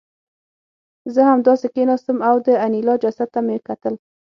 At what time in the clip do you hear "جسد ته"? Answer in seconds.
3.03-3.39